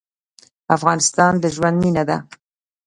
افغانستان 0.75 1.33
د 1.39 1.45
ژوند 1.55 1.77
مېنه 1.83 2.03
ده. 2.09 2.17